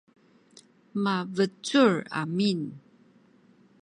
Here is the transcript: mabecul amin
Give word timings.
mabecul 1.03 1.95
amin 2.21 2.61